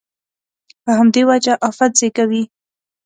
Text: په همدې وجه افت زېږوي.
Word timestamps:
په 0.83 0.91
همدې 0.97 1.21
وجه 1.29 1.53
افت 1.69 1.91
زېږوي. 1.99 2.43